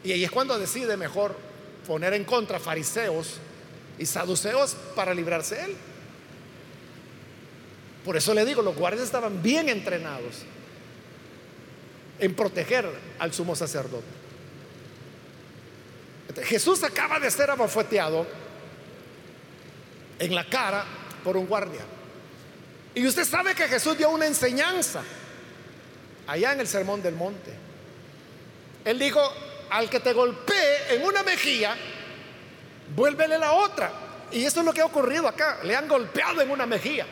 [0.02, 1.36] Y ahí es cuando decide mejor
[1.86, 3.38] poner en contra fariseos
[3.98, 5.76] y saduceos para librarse él.
[8.04, 10.42] Por eso le digo, los guardias estaban bien entrenados
[12.18, 12.88] en proteger
[13.18, 14.04] al sumo sacerdote.
[16.44, 18.26] Jesús acaba de ser abofeteado
[20.18, 20.84] en la cara
[21.22, 21.82] por un guardia.
[22.94, 25.02] Y usted sabe que Jesús dio una enseñanza
[26.26, 27.52] allá en el Sermón del Monte.
[28.84, 29.20] Él dijo,
[29.70, 31.74] al que te golpee en una mejilla,
[32.94, 33.90] vuélvele la otra.
[34.30, 35.60] Y eso es lo que ha ocurrido acá.
[35.64, 37.06] Le han golpeado en una mejilla.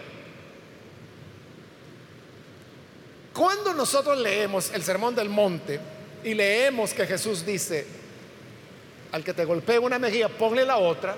[3.33, 5.81] Cuando nosotros leemos el Sermón del Monte
[6.23, 7.87] y leemos que Jesús dice,
[9.11, 11.17] al que te golpee en una mejilla, ponle la otra,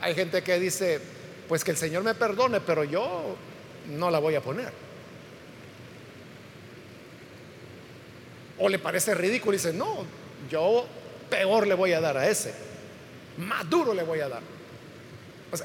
[0.00, 1.00] hay gente que dice,
[1.48, 3.36] pues que el Señor me perdone, pero yo
[3.88, 4.72] no la voy a poner.
[8.58, 10.04] O le parece ridículo y dice, no,
[10.50, 10.86] yo
[11.30, 12.54] peor le voy a dar a ese,
[13.38, 14.42] más duro le voy a dar.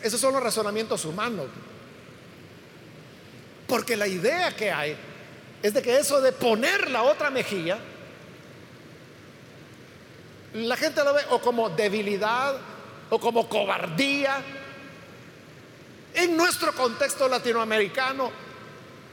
[0.01, 1.47] esos son los razonamientos humanos.
[3.67, 4.95] Porque la idea que hay
[5.61, 7.79] es de que eso de poner la otra mejilla,
[10.53, 12.57] la gente lo ve o como debilidad
[13.09, 14.41] o como cobardía.
[16.13, 18.31] En nuestro contexto latinoamericano,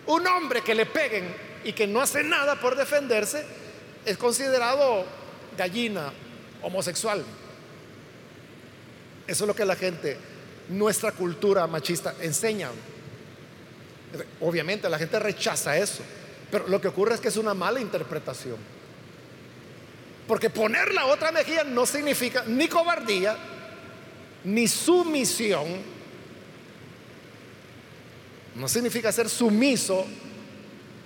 [0.06, 1.34] un hombre que le peguen
[1.64, 3.44] y que no hace nada por defenderse
[4.04, 5.04] es considerado
[5.56, 6.12] gallina,
[6.62, 7.24] homosexual.
[9.26, 10.16] Eso es lo que la gente,
[10.68, 12.70] nuestra cultura machista, enseña.
[14.40, 16.02] Obviamente la gente rechaza eso,
[16.50, 18.56] pero lo que ocurre es que es una mala interpretación.
[20.26, 23.36] Porque poner la otra mejilla no significa ni cobardía,
[24.44, 25.99] ni sumisión.
[28.54, 30.06] No significa ser sumiso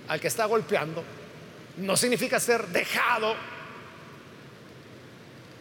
[0.07, 1.03] al que está golpeando,
[1.77, 3.35] no significa ser dejado,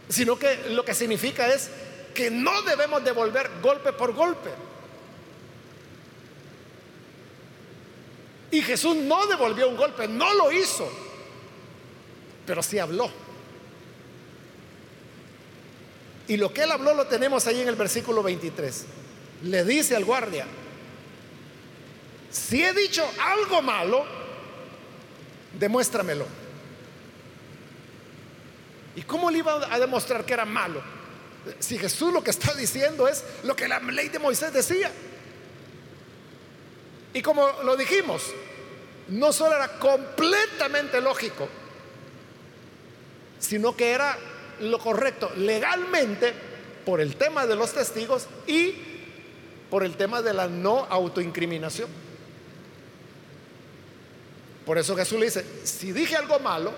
[0.09, 1.71] sino que lo que significa es
[2.15, 4.51] que no debemos devolver golpe por golpe.
[8.51, 10.89] Y Jesús no devolvió un golpe, no lo hizo,
[12.47, 13.11] pero sí habló.
[16.29, 18.87] Y lo que él habló lo tenemos ahí en el versículo 23.
[19.43, 20.47] Le dice al guardia,
[22.35, 24.05] si he dicho algo malo,
[25.57, 26.27] demuéstramelo.
[28.97, 30.83] ¿Y cómo le iba a demostrar que era malo?
[31.61, 34.91] Si Jesús lo que está diciendo es lo que la ley de Moisés decía.
[37.13, 38.25] Y como lo dijimos,
[39.09, 41.49] no solo era completamente lógico,
[43.39, 44.19] sino que era
[44.59, 46.33] lo correcto legalmente
[46.85, 48.75] por el tema de los testigos y
[49.71, 52.04] por el tema de la no autoincriminación.
[54.65, 56.73] Por eso Jesús le dice, si dije algo malo,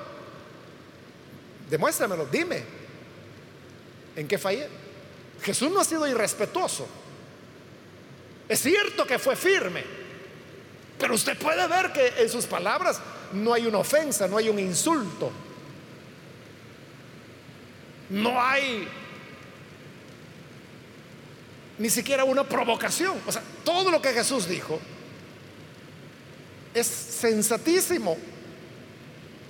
[1.70, 2.62] demuéstramelo, dime
[4.16, 4.68] en qué fallé.
[5.43, 6.87] Jesús no ha sido irrespetuoso.
[8.49, 9.84] Es cierto que fue firme,
[10.99, 13.01] pero usted puede ver que en sus palabras
[13.32, 15.30] no hay una ofensa, no hay un insulto,
[18.11, 18.89] no hay
[21.78, 23.20] ni siquiera una provocación.
[23.26, 24.80] O sea, todo lo que Jesús dijo
[26.77, 28.18] es sensatísimo.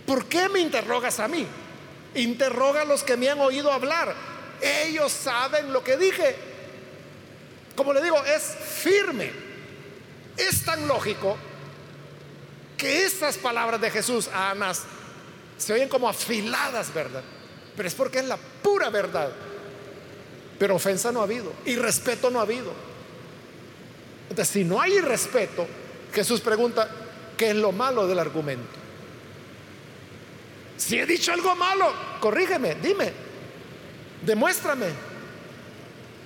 [0.07, 1.45] ¿Por qué me interrogas a mí?
[2.14, 4.14] Interroga a los que me han oído hablar.
[4.62, 6.37] ellos saben lo que dije.
[7.74, 9.31] Como le digo, es firme.
[10.37, 11.37] Es tan lógico
[12.77, 14.83] que estas palabras de Jesús a Anás
[15.59, 17.24] se oyen como afiladas, ¿verdad?
[17.77, 19.31] Pero es porque es la pura verdad.
[20.59, 22.72] Pero ofensa no ha habido y respeto no ha habido.
[24.31, 25.66] Entonces, si no hay respeto,
[26.12, 26.89] Jesús pregunta,
[27.37, 28.78] ¿qué es lo malo del argumento?
[30.76, 33.12] Si he dicho algo malo, corrígeme, dime,
[34.22, 34.87] demuéstrame.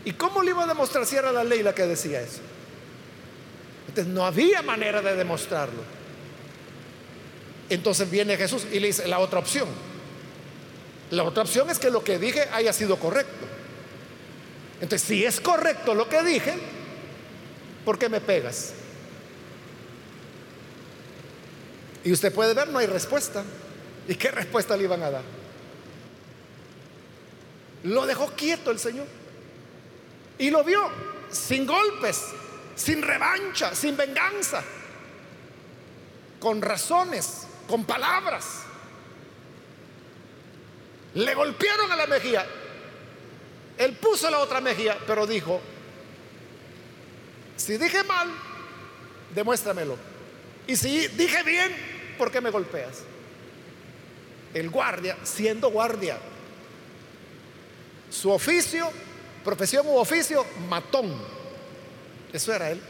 [0.05, 2.41] ¿Y cómo le iba a demostrar si era la ley la que decía eso?
[3.89, 5.83] Entonces no había manera de demostrarlo.
[7.69, 9.69] Entonces viene Jesús y le dice la otra opción.
[11.11, 13.47] La otra opción es que lo que dije haya sido correcto.
[14.81, 16.55] Entonces, si es correcto lo que dije,
[17.85, 18.73] ¿por qué me pegas?
[22.05, 23.45] Y usted puede ver, no hay respuesta.
[24.09, 25.23] ¿Y qué respuesta le iban a dar?
[27.85, 29.07] Lo dejó quieto el Señor.
[30.39, 30.89] Y lo vio
[31.31, 32.29] sin golpes,
[32.75, 34.63] sin revancha, sin venganza,
[36.39, 38.63] con razones, con palabras.
[41.15, 42.47] Le golpearon a la mejilla.
[43.77, 45.61] Él puso la otra mejilla, pero dijo,
[47.57, 48.29] si dije mal,
[49.35, 50.10] demuéstramelo.
[50.71, 51.73] Y si dije bien,
[52.16, 53.01] ¿por qué me golpeas?
[54.55, 56.16] El guardia, siendo guardia,
[58.09, 58.89] su oficio,
[59.43, 61.12] profesión u oficio, matón.
[62.33, 62.81] Eso era él.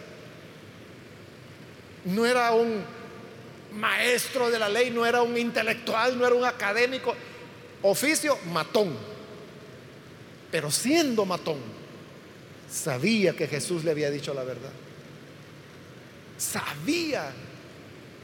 [2.05, 2.85] No era un
[3.73, 7.15] maestro de la ley, no era un intelectual, no era un académico.
[7.81, 8.95] Oficio, matón.
[10.51, 11.61] Pero siendo matón,
[12.71, 14.73] sabía que Jesús le había dicho la verdad.
[16.37, 17.33] Sabía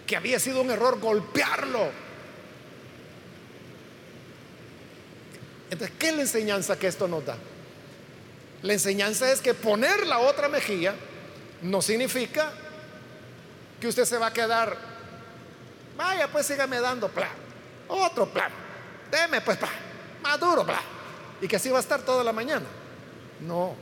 [0.07, 1.91] que había sido un error golpearlo.
[5.71, 7.37] Entonces, ¿qué es la enseñanza que esto nos da?
[8.63, 10.95] La enseñanza es que poner la otra mejilla
[11.63, 12.53] no significa
[13.81, 14.77] que usted se va a quedar,
[15.97, 17.31] vaya, pues sígame dando plan,
[17.89, 18.51] otro plan,
[19.11, 19.73] deme pues plan,
[20.23, 20.81] más duro plan,
[21.41, 22.67] y que así va a estar toda la mañana.
[23.41, 23.75] No.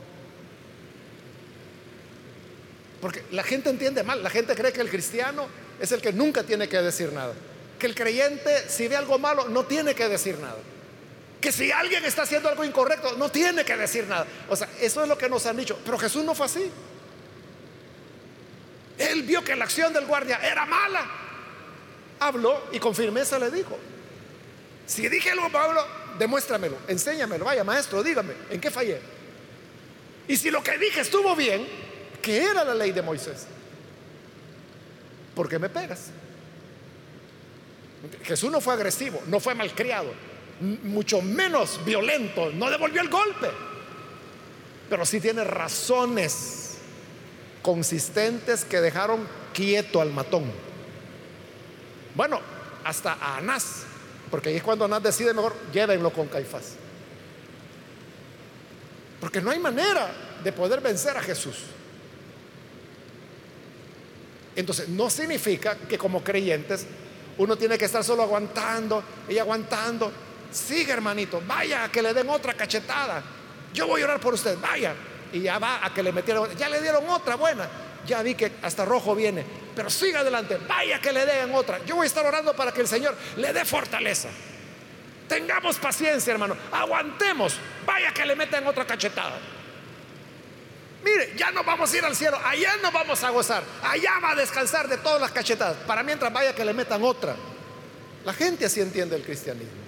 [2.99, 5.47] Porque la gente entiende mal, la gente cree que el cristiano
[5.79, 7.33] es el que nunca tiene que decir nada.
[7.79, 10.57] Que el creyente, si ve algo malo, no tiene que decir nada.
[11.41, 14.25] Que si alguien está haciendo algo incorrecto, no tiene que decir nada.
[14.49, 15.77] O sea, eso es lo que nos han dicho.
[15.83, 16.71] Pero Jesús no fue así.
[18.97, 21.05] Él vio que la acción del guardia era mala.
[22.19, 23.77] Habló y con firmeza le dijo,
[24.85, 25.85] si dije algo Pablo,
[26.17, 29.01] demuéstramelo, enséñamelo, vaya maestro, dígame, ¿en qué fallé?
[30.27, 31.67] Y si lo que dije estuvo bien,
[32.21, 33.47] ¿qué era la ley de Moisés?
[35.35, 36.11] ¿Por qué me pegas?
[38.23, 40.13] Jesús no fue agresivo, no fue malcriado,
[40.83, 43.49] mucho menos violento, no devolvió el golpe,
[44.89, 46.77] pero sí tiene razones
[47.61, 50.51] consistentes que dejaron quieto al matón.
[52.13, 52.39] Bueno,
[52.83, 53.83] hasta a Anás,
[54.29, 56.75] porque ahí es cuando Anás decide mejor, llévenlo con Caifás.
[59.19, 60.11] Porque no hay manera
[60.43, 61.55] de poder vencer a Jesús.
[64.55, 66.85] Entonces, no significa que como creyentes
[67.37, 70.11] uno tiene que estar solo aguantando y aguantando.
[70.51, 73.21] Sigue, hermanito, vaya a que le den otra cachetada.
[73.73, 74.93] Yo voy a orar por usted, vaya.
[75.33, 77.67] Y ya va a que le metieron, ya le dieron otra buena.
[78.05, 79.43] Ya vi que hasta rojo viene,
[79.75, 81.83] pero siga adelante, vaya que le den otra.
[81.85, 84.29] Yo voy a estar orando para que el Señor le dé fortaleza.
[85.27, 86.55] Tengamos paciencia, hermano.
[86.71, 87.57] Aguantemos.
[87.85, 89.37] Vaya que le metan otra cachetada.
[91.05, 94.31] Mire, ya no vamos a ir al cielo, allá nos vamos a gozar, allá va
[94.31, 97.35] a descansar de todas las cachetadas, para mientras vaya que le metan otra.
[98.25, 99.85] La gente así entiende el cristianismo.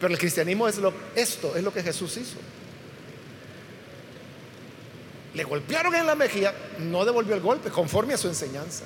[0.00, 2.38] Pero el cristianismo es lo, esto es lo que Jesús hizo.
[5.34, 8.84] Le golpearon en la mejilla, no devolvió el golpe, conforme a su enseñanza.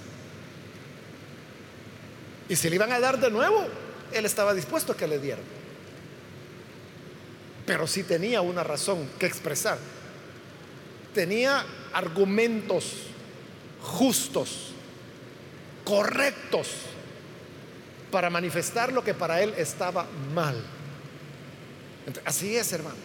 [2.49, 3.65] Y si le iban a dar de nuevo,
[4.13, 5.45] él estaba dispuesto a que le dieran.
[7.65, 9.79] Pero sí tenía una razón que expresar
[11.15, 12.85] tenía argumentos
[13.83, 14.73] justos,
[15.85, 16.69] correctos,
[18.11, 20.63] para manifestar lo que para él estaba mal.
[22.25, 22.97] Así es, hermano.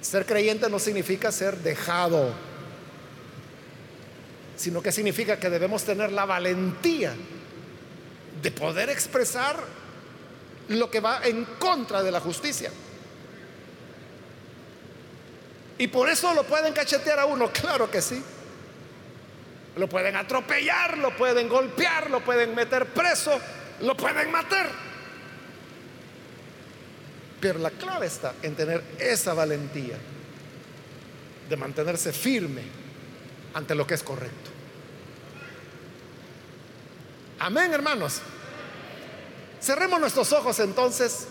[0.00, 2.32] Ser creyente no significa ser dejado,
[4.56, 7.14] sino que significa que debemos tener la valentía
[8.42, 9.62] de poder expresar
[10.68, 12.70] lo que va en contra de la justicia.
[15.78, 18.22] Y por eso lo pueden cachetear a uno, claro que sí.
[19.76, 23.40] Lo pueden atropellar, lo pueden golpear, lo pueden meter preso,
[23.80, 24.70] lo pueden matar.
[27.40, 29.98] Pero la clave está en tener esa valentía
[31.48, 32.62] de mantenerse firme
[33.52, 34.50] ante lo que es correcto.
[37.40, 38.20] Amén, hermanos.
[39.60, 41.26] Cerremos nuestros ojos entonces.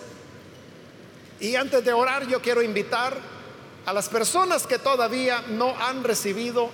[1.39, 3.17] Y antes de orar, yo quiero invitar
[3.85, 6.69] a las personas que todavía no han recibido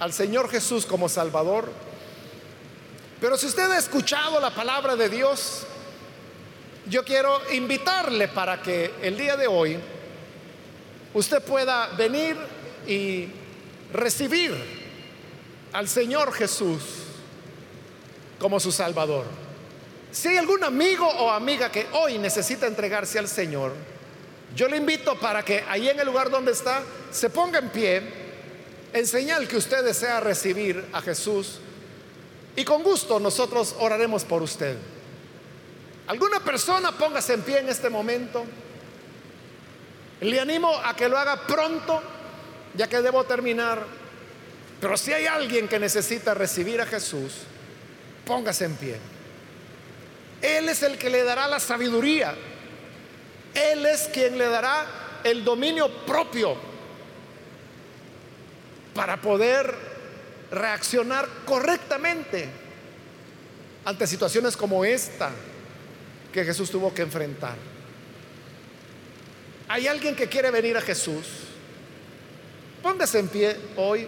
[0.00, 1.70] al Señor Jesús como Salvador.
[3.20, 5.62] Pero si usted ha escuchado la palabra de Dios,
[6.86, 9.78] yo quiero invitarle para que el día de hoy
[11.14, 12.36] usted pueda venir
[12.86, 13.28] y
[13.92, 14.52] recibir
[15.72, 16.82] al Señor Jesús
[18.38, 19.24] como su Salvador.
[20.12, 23.72] Si hay algún amigo o amiga que hoy necesita entregarse al Señor,
[24.54, 28.02] yo le invito para que ahí en el lugar donde está se ponga en pie
[28.92, 31.58] en señal que usted desea recibir a Jesús
[32.56, 34.76] y con gusto nosotros oraremos por usted.
[36.06, 38.44] ¿Alguna persona póngase en pie en este momento?
[40.20, 42.00] Le animo a que lo haga pronto,
[42.74, 43.84] ya que debo terminar.
[44.80, 47.32] Pero si hay alguien que necesita recibir a Jesús,
[48.24, 48.96] póngase en pie.
[50.40, 52.34] Él es el que le dará la sabiduría.
[53.54, 54.86] Él es quien le dará
[55.22, 56.56] el dominio propio
[58.94, 59.74] para poder
[60.50, 62.48] reaccionar correctamente
[63.84, 65.30] ante situaciones como esta
[66.32, 67.56] que Jesús tuvo que enfrentar.
[69.68, 71.26] ¿Hay alguien que quiere venir a Jesús?
[72.82, 74.06] Póngase en pie hoy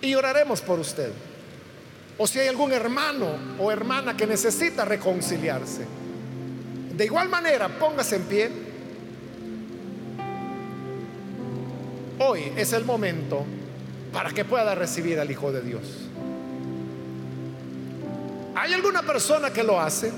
[0.00, 1.10] y oraremos por usted.
[2.16, 6.03] O si hay algún hermano o hermana que necesita reconciliarse.
[6.96, 8.50] De igual manera, póngase en pie.
[12.20, 13.44] Hoy es el momento
[14.12, 16.08] para que pueda recibir al Hijo de Dios.
[18.54, 20.12] ¿Hay alguna persona que lo hace?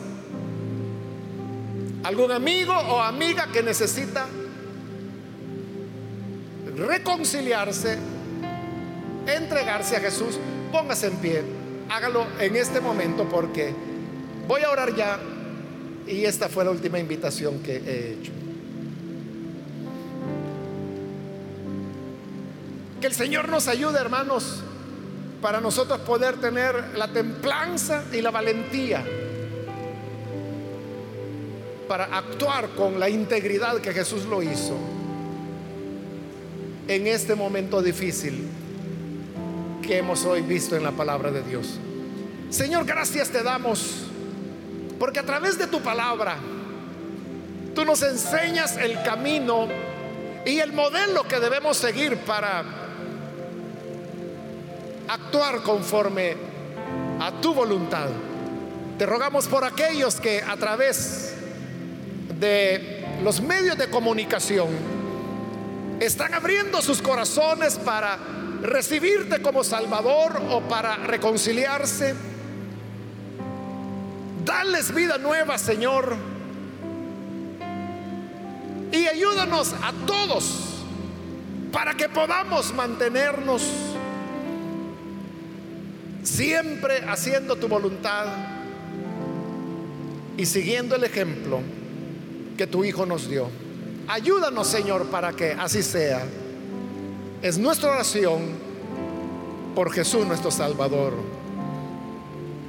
[2.04, 4.26] ¿Algún amigo o amiga que necesita
[6.76, 7.96] reconciliarse,
[9.26, 10.38] entregarse a Jesús?
[10.70, 11.42] Póngase en pie.
[11.88, 13.74] Hágalo en este momento porque
[14.46, 15.18] voy a orar ya
[16.06, 18.32] y esta fue la última invitación que he hecho.
[23.00, 24.62] Que el Señor nos ayude, hermanos,
[25.42, 29.04] para nosotros poder tener la templanza y la valentía
[31.88, 34.76] para actuar con la integridad que Jesús lo hizo
[36.88, 38.48] en este momento difícil
[39.82, 41.78] que hemos hoy visto en la palabra de Dios.
[42.50, 44.05] Señor, gracias te damos
[44.98, 46.36] porque a través de tu palabra
[47.74, 49.68] tú nos enseñas el camino
[50.44, 52.64] y el modelo que debemos seguir para
[55.08, 56.36] actuar conforme
[57.20, 58.08] a tu voluntad.
[58.98, 61.34] Te rogamos por aquellos que a través
[62.38, 64.68] de los medios de comunicación
[66.00, 68.18] están abriendo sus corazones para
[68.62, 72.14] recibirte como Salvador o para reconciliarse.
[74.46, 76.16] Dales vida nueva, Señor.
[78.92, 80.84] Y ayúdanos a todos
[81.72, 83.62] para que podamos mantenernos
[86.22, 88.26] siempre haciendo tu voluntad
[90.38, 91.60] y siguiendo el ejemplo
[92.56, 93.48] que tu Hijo nos dio.
[94.08, 96.24] Ayúdanos, Señor, para que así sea.
[97.42, 98.42] Es nuestra oración
[99.74, 101.12] por Jesús nuestro Salvador.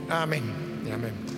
[0.09, 1.36] Amén amén.